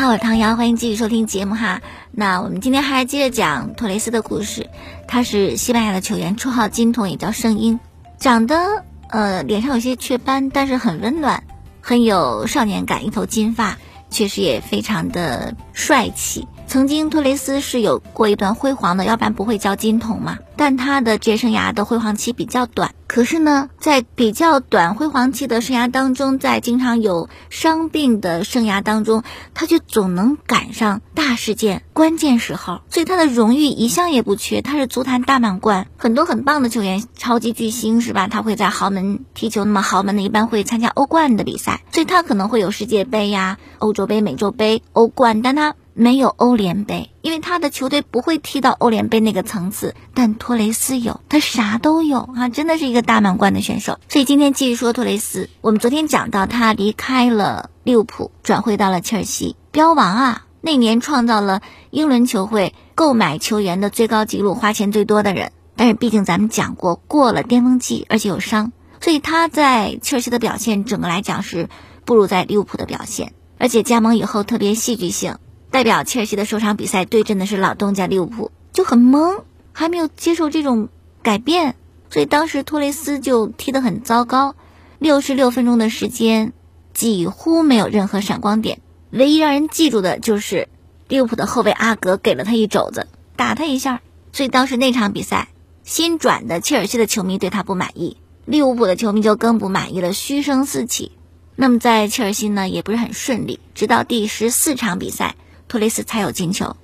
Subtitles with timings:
[0.00, 1.82] 好，我是唐瑶，欢迎继续收听节目哈。
[2.10, 4.70] 那我们今天还接着讲托雷斯的故事。
[5.06, 7.78] 他是西班牙的球员，绰号金童，也叫圣婴，
[8.18, 11.44] 长得呃脸上有些雀斑，但是很温暖，
[11.82, 13.76] 很有少年感，一头金发，
[14.08, 16.48] 确实也非常的帅气。
[16.70, 20.38] 曾经托雷斯是有过一段辉煌的，要不然不会叫金童嘛。
[20.54, 22.94] 但他的职业生涯的辉煌期比较短。
[23.08, 32.82] 可是呢，在比较短辉煌期的生涯当中，在经常有伤病的生涯当中，他却总能赶上大事件、关键时候。
[32.88, 34.62] 所以他的荣誉一向也不缺。
[34.62, 38.28] 他是足坛大满贯，很多很棒的球员，超级巨星是吧？
[38.28, 45.74] 他会在豪门踢球，那么豪门呢一般会参加欧冠的比赛，所以他可能会有世界杯呀、欧洲杯、美洲杯、欧冠，但他。
[46.00, 49.94] 没有欧联杯，因为他的球队不会踢到欧联杯那个层次。
[50.14, 53.98] 但托雷斯有，他啥都有啊，真的是一个大满贯的选手。
[54.08, 55.50] 所以今天继续说托雷斯。
[55.60, 65.52] 我们昨天讲到他离开了利物浦，转会到了切尔西，标王啊，那年创造了英伦球会购买球员的最高纪录，花钱最多的人。
[65.76, 71.68] 但是毕竟咱们讲过，过了巅峰期，而且有伤，所以他在切尔西的表现，整个来讲是
[72.06, 73.34] 不如在利物浦的表现。
[73.58, 75.36] 而且加盟以后特别戏剧性。
[75.70, 80.88] 代表切尔西的首场比赛对阵的是老东家利物浦，就很懵，还没有接受这种
[81.22, 81.76] 改变，
[82.10, 84.56] 所以当时托雷斯就踢得很糟糕，
[84.98, 86.52] 六十六分钟的时间
[86.92, 90.68] 几乎没有任何闪光点，唯一让人记住的就是
[91.06, 94.00] 利物浦的后卫阿格给了他一肘子，打他一下，
[94.32, 95.48] 所以当时那场比赛
[95.84, 101.12] 新转的切尔西的球迷对他不满意，利物浦的球迷就更不满意了，嘘声四起。
[101.54, 105.36] 那么在切尔西呢也不是很顺利，直到第十四场比赛。
[105.70, 106.74] 托雷斯才有进球，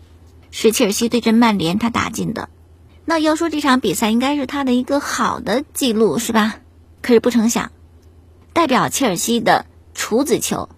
[0.53, 2.48] 是切尔西对阵曼联他打进的。
[3.05, 6.61] 那要说这场比赛应该是他的一个好的记录，是吧？
[7.03, 7.73] 可是不成想，
[8.53, 10.69] 代表切尔西的处子球，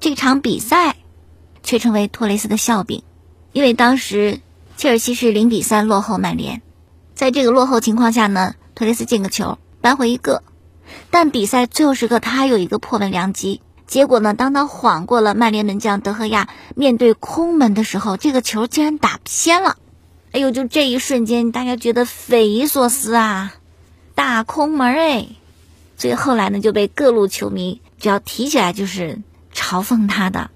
[0.00, 0.96] 这场比赛
[1.62, 3.02] 却成为托雷斯的笑柄。
[3.52, 4.40] 因为当时
[4.78, 6.62] 切尔西是零比三落后曼联，
[7.14, 10.42] 在这个落后情况下呢，托雷斯进个球扳回一个，
[11.10, 13.60] 但比赛最后时刻他还有一个破门良机。
[13.90, 14.34] 结果呢？
[14.34, 19.76] 当他晃过了曼联门将德赫亚，面对空门的时候，这个球竟然打偏了。
[20.30, 23.52] 哎呦，就这一瞬间，大家觉得匪夷所思啊！
[24.14, 25.26] 大空门哎！
[25.96, 30.52] 所以后来呢，就被各路球迷只要提起来就是嘲讽他的，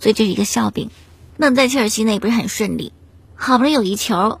[0.00, 0.90] 所以这是一个笑柄。
[1.36, 2.92] 那在切尔西呢，也不是很顺利，
[3.36, 4.40] 好不容易有一球，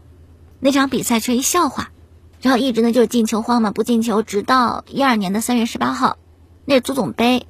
[0.58, 1.92] 那场比赛却一笑话，
[2.42, 6.16] 然后一直呢就是进球荒嘛，不进球，直到一二年的三月十八号，
[6.64, 7.46] 那足总杯。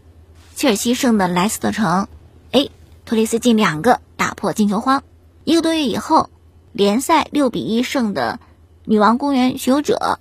[0.55, 2.07] 切尔西胜的莱斯特城，
[2.53, 2.69] 哎，
[3.05, 5.03] 托雷斯进两个打破进球荒。
[5.43, 6.31] 一个多月以后，
[6.73, 8.39] 联赛六比一胜的
[8.85, 10.21] 女王公园巡游者，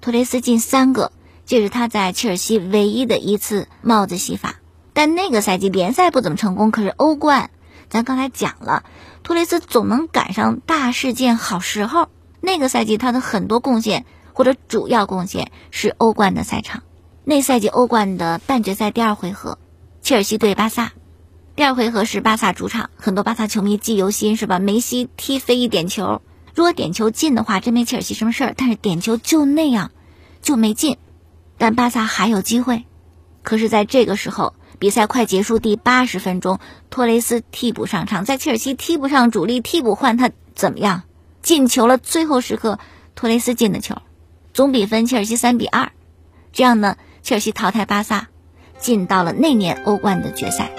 [0.00, 1.12] 托雷斯进三个，
[1.44, 4.56] 这是他在切尔西唯一的一次帽子戏法。
[4.94, 7.50] 但那个赛季联赛不怎么成功，可是欧冠，
[7.90, 8.84] 咱刚才讲了，
[9.22, 12.08] 托雷斯总能赶上大事件好时候。
[12.40, 16.82] 那个赛季他的很多贡献或者主要贡献是欧冠的赛场。
[17.22, 19.58] 那赛季欧冠的半决赛第二回合。
[20.04, 20.92] 切尔西对巴萨，
[21.56, 24.58] 第二回合是巴萨主场，很多巴萨球迷记犹新，是吧？
[24.58, 26.20] 梅西踢飞一点球，
[26.54, 28.54] 如果点球进的话，真没切尔西什么事儿。
[28.54, 29.92] 但是点球就那样，
[30.42, 30.98] 就没进。
[31.56, 32.84] 但巴萨还有机会。
[33.42, 36.60] 可是，在这个时候，比赛快结束，第八十分钟，
[36.90, 41.04] 托雷斯替补上场，在切尔西踢不上主力，替补换他怎么样？
[41.40, 41.96] 进球了！
[41.96, 42.78] 最后时刻，
[43.14, 43.96] 托雷斯进的球，
[44.52, 45.92] 总比分切尔西三比二。
[46.52, 48.28] 这样呢，切尔西淘汰巴萨。
[48.78, 50.70] 进到了那年欧冠的决赛。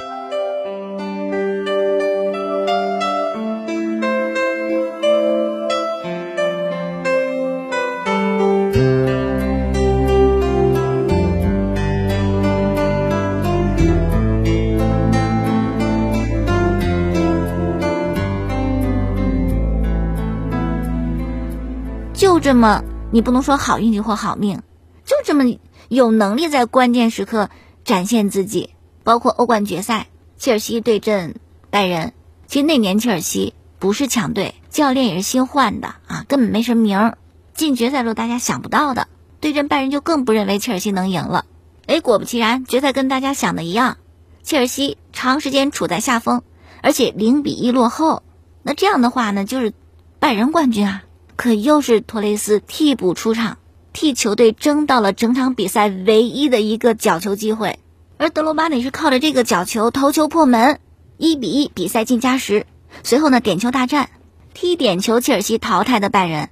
[22.13, 24.61] 就这么，你不能说好运气或好命，
[25.05, 25.43] 就这么
[25.89, 27.49] 有能力在关键时刻。
[27.85, 28.71] 展现自己，
[29.03, 30.07] 包括欧冠决赛，
[30.37, 31.35] 切尔西对阵
[31.69, 32.11] 拜仁。
[32.47, 37.17] 其实那年切尔西不是强队，教练也是新换的啊，根本没什么名儿。
[37.53, 39.07] 进决赛时候大家想不到的，
[39.39, 41.45] 对阵拜仁就更不认为切尔西能赢了。
[41.85, 43.97] 哎，果不其然，决赛跟大家想的一样，
[44.43, 46.41] 切尔西长时间处在下风，
[46.81, 48.23] 而且零比一落后。
[48.63, 49.73] 那这样的话呢，就是
[50.19, 51.03] 拜仁冠军啊。
[51.35, 53.57] 可又是托雷斯替补出场。
[53.95, 57.79] 替球队争到了整场比赛唯一的一个角球机会，
[58.17, 60.81] 而德罗巴呢是靠着这个角球头球破门，
[61.17, 62.65] 一比一比赛进加时。
[63.03, 64.09] 随后呢，点球大战，
[64.53, 66.49] 踢点球，切尔西淘汰的拜仁，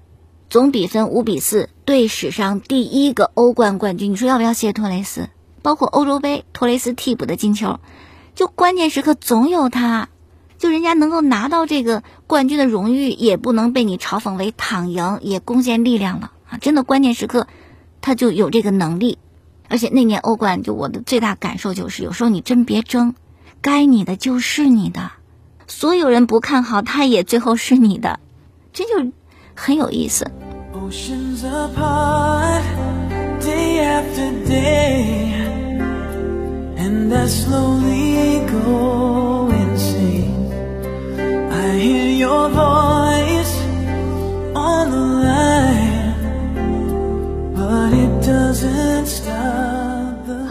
[0.50, 4.14] 总比分五比四，队史上第一个欧冠冠军。
[4.14, 5.28] 你说要不要谢托雷斯？
[5.62, 7.82] 包括欧洲杯托雷斯替补的进球，
[8.36, 10.08] 就关键时刻总有他。
[10.58, 17.48] 就人家能够拿到这个冠军的荣誉，也不能被你嘲讽为躺赢，也贡献力量了真的关键时刻，
[18.02, 19.18] 他就有这个能力。
[19.70, 23.16] 而且那年欧冠，就我的最大感受就是，有时候你真别争，
[23.62, 25.12] 该你的就是你的，
[25.68, 28.20] 所有人不看好，他也最后是你的，
[28.72, 29.12] 这就
[29.56, 30.30] 很有意思。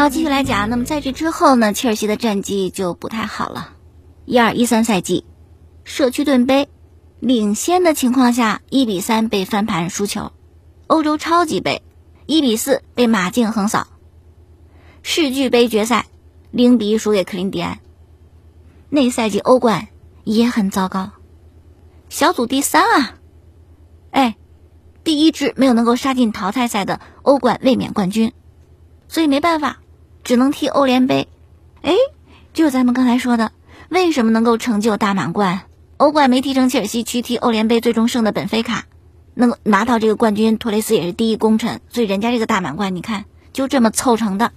[0.02, 0.68] 好，继续来讲。
[0.68, 3.76] 那么在这之后呢，切尔西的战绩就不太好了。
[4.24, 5.24] 一二一三赛季，
[5.84, 6.68] 社区盾杯
[7.20, 10.32] 领先的情况下，一比三被翻盘输球；
[10.88, 11.82] 欧洲超级杯，
[12.26, 13.86] 一比四被马竞横扫；
[15.04, 16.06] 世俱杯决赛，
[16.50, 17.78] 零比一输给克林迪安。
[18.88, 19.86] 那赛季欧冠
[20.24, 21.12] 也很糟糕，
[22.08, 23.14] 小组第三啊！
[24.10, 24.36] 哎，
[25.04, 28.32] 第一支没有能够杀进淘汰赛的欧冠卫冕冠军，
[29.06, 29.78] 所以没办法。
[30.24, 31.28] 只能踢欧联杯，
[31.82, 31.94] 哎，
[32.52, 33.52] 就咱们刚才说的，
[33.88, 35.62] 为什么能够成就大满贯？
[35.96, 38.86] 欧冠没踢成，切尔西去踢欧联杯，最终胜的本菲卡，
[39.34, 44.52] 能够拿到这个冠军，托雷斯也是第一功臣，所以人家这个大满贯，你看就这么凑成的。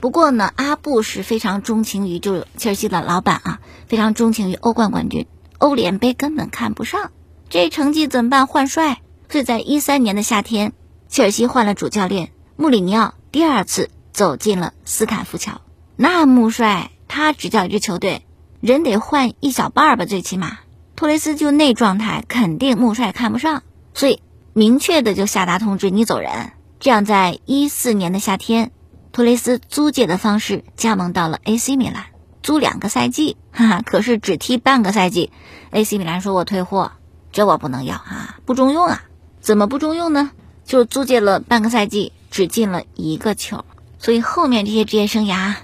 [0.00, 5.26] 不过呢，阿布是非常钟情于，就切尔西的老板啊，非常钟情于欧冠冠军，
[5.58, 7.10] 欧联杯根本看不上，
[7.50, 8.46] 这成绩怎么办？
[8.46, 9.00] 换帅。
[9.30, 10.72] 所以在一三年的夏天，
[11.08, 13.90] 切尔西换了主教练穆里尼奥，第二次。
[14.18, 15.60] 走进了斯坦福桥，
[15.94, 18.26] 那穆帅他执教一支球队，
[18.60, 20.58] 人得换一小半儿吧，最起码
[20.96, 23.62] 托雷斯就那状态，肯定穆帅看不上，
[23.94, 24.20] 所以
[24.54, 26.50] 明确的就下达通知，你走人。
[26.80, 28.72] 这样，在一四年的夏天，
[29.12, 32.06] 托雷斯租借的方式加盟到了 AC 米兰，
[32.42, 35.30] 租两个赛季，哈哈，可是只踢半个赛季
[35.70, 36.90] ，AC 米兰说我退货，
[37.30, 39.04] 这我不能要啊，不中用啊，
[39.40, 40.32] 怎么不中用呢？
[40.64, 43.64] 就租借了半个赛季，只进了一个球。
[43.98, 45.54] 所以后面这些职业生涯，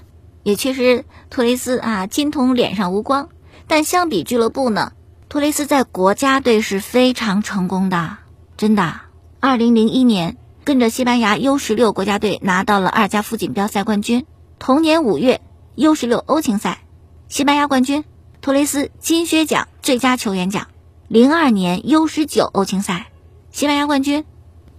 [0.43, 3.29] 也确实托雷斯啊金童脸上无光。
[3.67, 4.91] 但相比俱乐部呢，
[5.29, 8.17] 托雷斯在国家队是非常成功的，
[8.57, 9.01] 真的。
[9.39, 14.25] 二零零一年跟着西班牙 U 十六国家队拿到了二加夫锦标赛冠军。
[14.59, 15.41] 同年五月
[15.75, 16.79] U 十六欧青赛，
[17.27, 18.03] 西班牙冠军，
[18.41, 20.67] 托雷斯金靴奖最佳球员奖。
[21.07, 23.07] 零二年 U 十九欧青赛，
[23.51, 24.25] 西班牙冠军，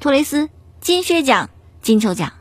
[0.01, 0.49] 托雷斯
[0.81, 1.51] 金靴奖
[1.83, 2.33] 金球奖。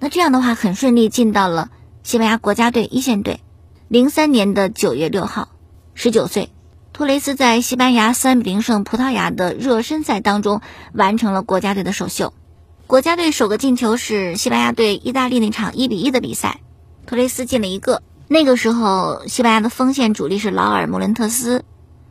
[0.00, 1.70] 那这样的话，很顺利进到了
[2.04, 3.40] 西班牙国家队一线队。
[3.88, 5.48] 零三年的九月六号，
[5.94, 6.50] 十九岁，
[6.92, 10.60] 托雷斯在西班牙三比零胜葡萄牙的热身赛当中
[10.92, 12.32] 完成了国家队的首秀。
[12.86, 16.60] 国家队首个进球是西班牙对意大利那场一比一的比赛，
[17.04, 18.02] 托雷斯进了一个。
[18.28, 21.64] 那个时候，西班牙的锋线主力是劳尔·莫伦特斯，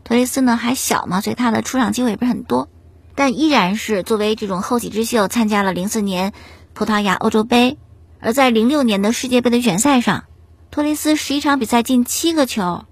[0.04, 2.68] 托雷斯呢还小嘛，所以他的出场机会也不是很多，
[3.16, 6.34] 但依然是作为这种后起之秀参加了零四年。
[6.78, 7.76] 葡萄牙欧洲杯，
[8.20, 10.26] 而在零六年的世界杯的预选赛上，
[10.70, 12.86] 托雷斯十一场比赛进七个球，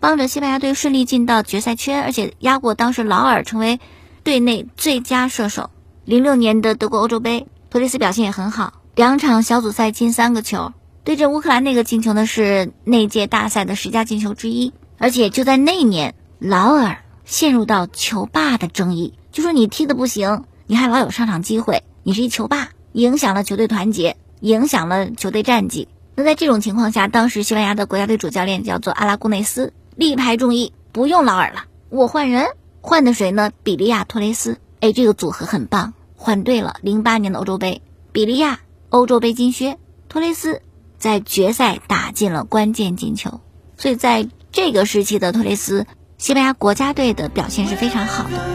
[0.00, 3.78] 帮着西班牙队顺利进到决赛圈，而且压过当时劳尔，成为
[4.24, 5.68] 队内最佳射手。
[6.06, 10.72] 零六年的德国欧洲杯，托雷斯表现也很好，两场小组赛进三个球。
[11.04, 14.72] 对阵乌克兰那个进球呢，是那届大赛的十佳进球之一。
[14.96, 22.70] 而且就在那一年，劳尔陷入到球霸的争议，就说你踢的不行，你还老有上场机会，你是一球霸。
[22.96, 25.86] 影响了球队团结，影响了球队战绩。
[26.14, 32.46] 那在这种情况下，当时西班牙的国家队主教练叫做阿拉古内斯，力排众议，不用劳尔了，我换人，
[32.80, 33.50] 换的谁呢？
[33.62, 34.56] 比利亚托雷斯。
[34.80, 36.76] 哎，这个组合很棒，换对了。
[36.80, 39.76] 零八年的欧洲杯，比利亚欧洲杯金靴，
[40.08, 40.62] 托雷斯
[40.96, 43.42] 在决赛打进了关键进球。
[43.76, 45.86] 所以在这个时期的托雷斯，
[46.16, 48.46] 西班牙国家队的表现是非常好的。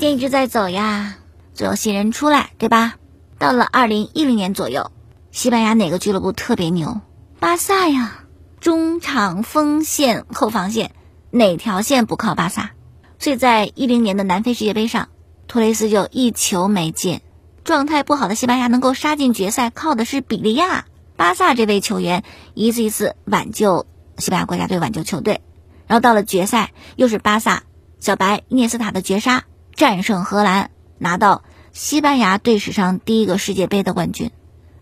[0.00, 1.16] 间一直在走呀，
[1.52, 2.94] 总有新人出来，对吧？
[3.38, 4.90] 到了二零一零年左右，
[5.30, 7.02] 西班牙哪个俱乐部特别牛？
[7.38, 8.24] 巴萨呀，
[8.60, 10.92] 中场锋线、后防线
[11.30, 12.70] 哪条线不靠巴萨？
[13.18, 15.10] 所以在一零年的南非世界杯上，
[15.46, 17.20] 托雷斯就一球没进。
[17.62, 20.86] 状态不好的西班牙能够杀进决赛，靠的是比利亚。
[21.16, 23.84] 巴萨这位球员一次一次挽救
[24.16, 25.42] 西班牙国家队，挽救球队。
[25.86, 27.64] 然后到了决赛，又是巴萨
[28.00, 29.44] 小白涅斯塔的绝杀，
[29.80, 34.30] 战胜荷兰，拿到西班牙队史上第一个世界杯的冠军。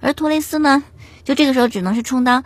[0.00, 0.82] 而托雷斯呢，
[1.22, 2.42] 就这个时候只能是充当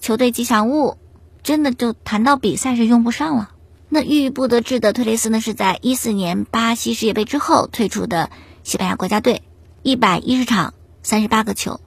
[0.00, 0.96] 球队吉祥物，
[1.42, 3.50] 真的就谈到比赛是用不上了。
[3.90, 8.30] 那郁郁不得志的特雷斯呢，是在一四年巴西世界杯之后退出的
[8.62, 9.42] 西班牙国家队，
[9.82, 11.82] 一百一十场三十八个球，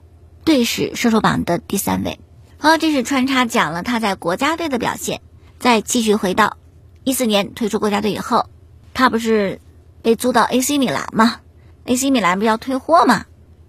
[0.45, 2.19] 队史射手榜的第三位。
[2.59, 5.21] 好，这是穿插讲了他在国家队的表现。
[5.57, 6.57] 再继续回到
[7.03, 8.47] 一四年退出国家队以后，
[8.93, 9.59] 他不是
[10.03, 11.37] 被租到 AC 米兰嘛
[11.85, 13.25] ？AC 米兰不要退货吗？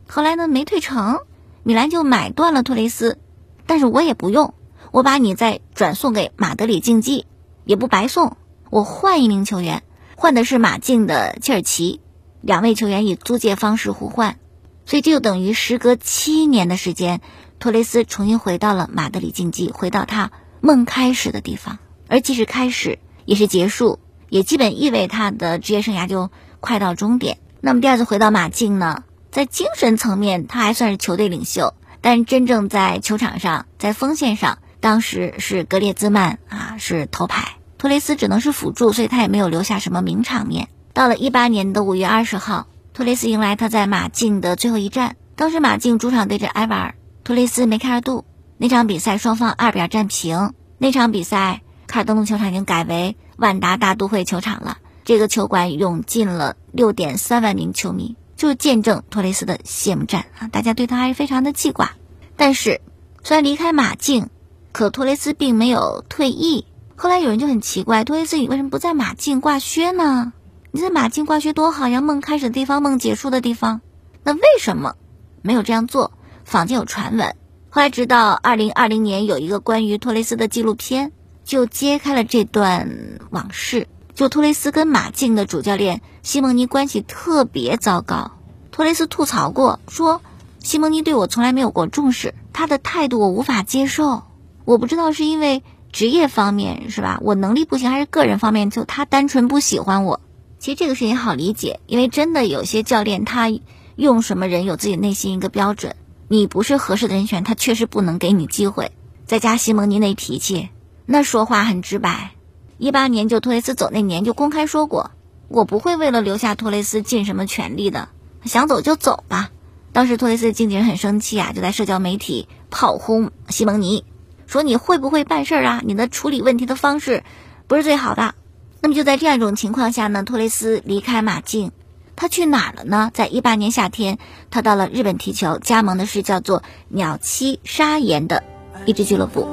[0.07, 1.21] 后来呢没退成，
[1.62, 3.19] 米兰就买断了托雷斯，
[3.67, 4.53] 但是我也不用，
[4.91, 7.26] 我把你再转送给马德里竞技，
[7.64, 8.37] 也不白送，
[8.69, 9.83] 我换一名球员，
[10.17, 12.00] 换的是马竞的切尔奇，
[12.41, 14.37] 两位球员以租借方式互换，
[14.85, 17.21] 所以这就等于时隔七年的时间，
[17.61, 21.79] 托雷斯重新回到了马德里竞技，回到他梦开始的地方。
[22.09, 23.99] 而既是开始，也是结束，
[24.35, 27.38] 也基本意味他的职业生涯就快到终点。
[27.61, 40.67] 那么第二次回到马竞呢，在精神层面他还算是球队领袖，但真正在球场上，在锋线上，当时是格列兹曼啊是头牌，托雷斯只能是辅助，所以他也没有留下什么名场面。
[40.93, 48.25] 到了一八年的五月二十号，托雷斯迎来他在马竞的最后一战，当时马竞主场对阵埃瓦尔，托雷斯梅开二度。
[48.57, 51.61] 那场比赛双方二比二战平，那场比赛。
[51.87, 60.49] 卡尔登陆球场已经改为万达大都会球场了，这个球馆涌进了六点三万名球迷，就是见证托雷斯的谢幕战啊！
[60.49, 61.93] 大家对他还是非常的记挂。
[62.37, 62.81] 但是，
[63.23, 64.29] 虽然离开马竞，
[64.73, 66.67] 可托雷斯并没有退役。
[66.97, 70.33] 后来有人就很奇怪，托雷斯你为什么不在马竞挂靴呢？
[70.71, 73.81] 你在马竞挂靴多好呀，梦开始的地方，梦结束的地方。
[74.23, 74.95] 那为什么
[75.43, 76.12] 没有这样做？
[76.45, 77.37] 坊间有传闻。
[77.71, 81.12] 后来直到二零二零年，有一个关于托雷斯的纪录片。
[81.44, 83.86] 就揭开了这段往事。
[84.14, 88.30] 就托雷斯跟马竞的主教练西蒙尼关系特别糟糕。
[88.70, 90.22] 托雷斯吐槽过，说
[90.60, 94.22] 西蒙尼对我从来没有过重视，他的态度我无法接受。
[94.64, 100.20] 我不知道是因为职业方面是吧，我能力不行，还是个人方面，就他单纯不喜欢我。
[100.58, 103.52] 其实这个事情好理解，因为真的有些教练他
[103.96, 105.96] 用什么人有自己内心一个标准，
[106.28, 108.92] 你不是合适的人选，他确实不能给你机会。
[109.26, 110.70] 再加西蒙尼那脾气。
[111.06, 112.30] 那说话很直白，
[112.78, 115.11] 一八年就托雷斯走那年就公开说过，
[115.49, 118.08] 我不会为了留下托雷斯尽什么全力的，
[118.44, 119.50] 想走就走吧。
[119.92, 124.04] 当时托雷斯的经纪人很生气啊，就在社交媒体炮轰西蒙尼，
[124.46, 125.82] 说你会不会办事儿啊？
[125.84, 127.23] 你的处理问题的方式
[127.66, 128.34] 不是最好的。
[128.80, 131.70] 那么就在这样一种情况下呢，托雷斯离开马竞，
[132.16, 133.11] 他去哪儿了呢？
[133.14, 134.18] 在一八年夏天，
[134.50, 138.42] 他到了日本踢球，加盟的是叫做鸟栖砂岩的
[138.87, 139.46] 一支俱乐部。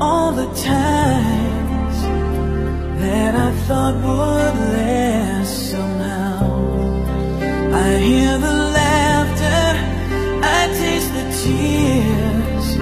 [0.00, 1.96] All the times
[3.00, 6.44] that I thought would last somehow.
[7.72, 9.76] I hear the laughter,
[10.42, 12.78] I taste the tears,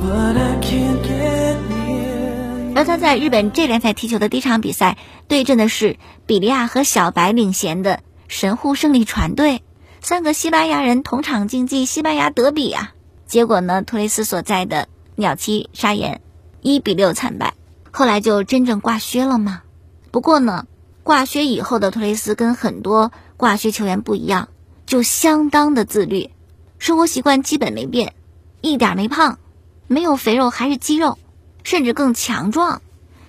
[0.00, 2.74] but I can't get near.
[2.76, 4.96] 而他在日本这联赛踢球的第一场比赛，
[5.28, 5.96] 对阵的是
[6.26, 9.62] 比利亚和小白领衔的神户胜利船队，
[10.00, 12.94] 三个西班牙人同场竞技西班牙德比啊！
[13.26, 14.88] 结果呢，托雷斯所在的
[15.20, 16.20] 鸟栖沙岩
[16.60, 17.54] 一比六惨败，
[17.92, 19.62] 后来就真正挂靴了吗？
[20.10, 20.66] 不过呢，
[21.04, 24.48] 挂靴以后的托雷斯跟很多挂靴球员不一样，
[24.86, 26.30] 就相当的自律，
[26.78, 28.14] 生活习惯基本没变，
[28.60, 29.38] 一点没胖，
[29.86, 31.18] 没有肥肉还是肌肉，
[31.62, 32.82] 甚至更强壮。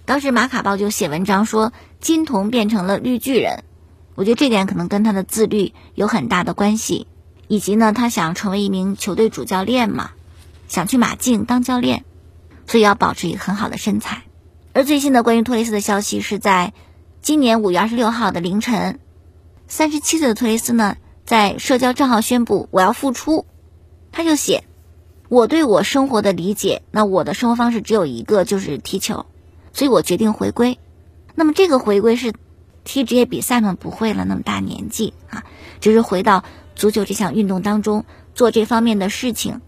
[0.06, 3.64] 当时马卡报就写文章说金童变成了绿巨人，
[4.16, 7.08] 我觉得这点可能跟他的自律有很大的关系，
[7.48, 10.12] 以及呢，他想成为一名球队主教练嘛。
[10.72, 12.06] 想去马竞当教练，
[12.66, 14.24] 所以要保持一个很好的身材。
[14.72, 16.72] 而最新的关于托雷斯的消息是在
[17.22, 19.02] 今年五月二十六号的凌晨，
[19.68, 23.46] 三十七岁的托雷斯呢在社交账号宣布我要复出。
[24.14, 24.64] 他就写
[25.28, 29.26] ：“我对我生活的理解，那我的生活方式只有一个，就是踢球，
[29.74, 30.80] 所以我决定回归。
[31.36, 32.34] 那么这个回归是
[32.86, 33.76] 踢职业比赛吗？
[33.78, 35.44] 不会了，那么大年纪啊，
[35.82, 39.60] 只是回到足球这项运动当中做这方面的事情。”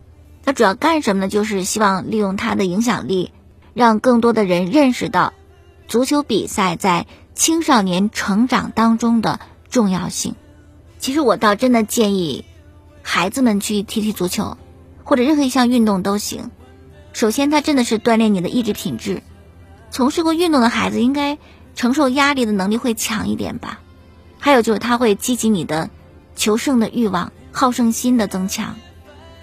[0.43, 1.29] 他主要干什么呢？
[1.29, 3.31] 就是希望利用他的影响力，
[3.73, 5.33] 让更多的人认识到
[5.87, 10.35] 足球比赛在青少年成长当中的重要性。
[10.99, 12.45] 其实我倒真的建议
[13.01, 14.57] 孩子们去踢踢足球，
[15.03, 16.51] 或者任何一项运动都行。
[17.13, 19.21] 首先，他真的是锻炼你的意志品质。
[19.91, 21.37] 从事过运动的孩子，应该
[21.75, 23.79] 承受压力的能力会强一点吧。
[24.39, 25.89] 还有就是，他会激起你的
[26.35, 28.75] 求胜的欲望、好胜心的增强。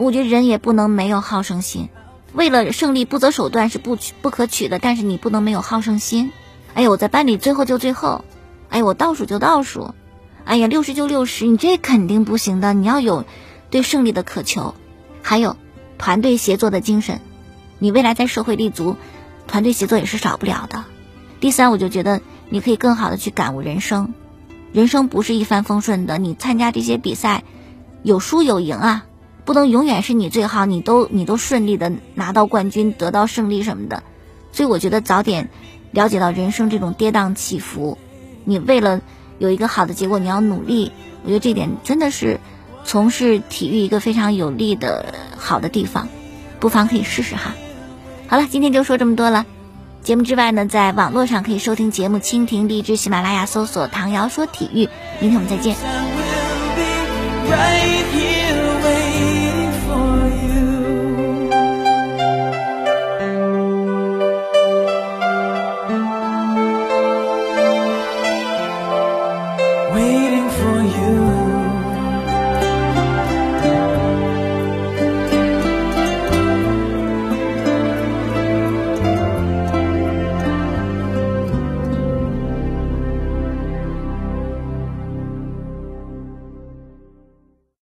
[0.01, 1.91] 我觉得人也不能没有好胜心，
[2.33, 4.79] 为了胜利不择手段是不取不可取的。
[4.79, 6.33] 但是你不能没有好胜心。
[6.73, 8.25] 哎呀，我在班里最后就最后，
[8.71, 9.93] 哎呀，我倒数就倒数，
[10.47, 12.73] 哎呀，六十就六十，你这肯定不行的。
[12.73, 13.27] 你要有
[13.69, 14.75] 对胜利的渴求，
[15.23, 15.59] 还有
[15.99, 17.21] 团队协作的精神。
[17.79, 18.97] 你未来在社会立足，
[19.47, 20.85] 团队协作也是少不了的。
[21.41, 24.15] 第三，我就觉得你可以更好的去感悟人生，
[24.73, 26.17] 人生不是一帆风顺的。
[26.17, 27.45] 你参加这些比赛，
[28.03, 29.05] 有输有赢啊，
[29.45, 34.03] 不能永远是你最好，你都你都顺利的拿到冠军，得到胜利什么的。
[34.53, 35.49] 所以我觉得早点
[35.91, 37.99] 了解到人生这种跌宕起伏，
[38.45, 39.01] 你为了
[39.39, 40.93] 有一个好的结果，你要努力。
[41.23, 42.41] 我觉得这点真的是
[42.85, 46.09] 从事体育一个非常有利的好的地方，
[46.59, 47.55] 不妨可以试试哈。
[48.27, 49.47] 好了，今天就说这么多了。
[50.03, 54.89] 节目之外呢，在网络上可以收听节目，蜻蜓、荔枝、喜马拉雅搜索“唐瑶说体育”。
[55.21, 55.77] 明天我们再见。